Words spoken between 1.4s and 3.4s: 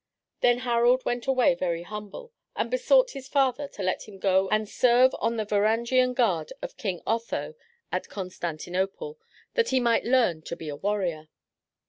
very humble and besought his